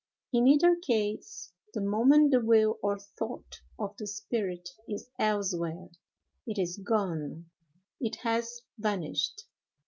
In 0.33 0.47
either 0.47 0.75
case, 0.77 1.53
the 1.75 1.79
moment 1.81 2.31
the 2.31 2.41
will 2.43 2.79
or 2.81 2.97
thought 2.97 3.61
of 3.77 3.95
the 3.97 4.07
spirit 4.07 4.67
is 4.89 5.11
elsewhere, 5.19 5.89
it 6.47 6.57
is 6.57 6.77
gone—it 6.77 8.15
has 8.23 8.63
vanished. 8.79 9.43